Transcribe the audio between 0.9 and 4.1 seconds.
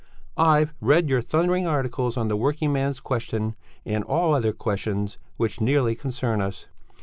your thundering articles on the working man's question, and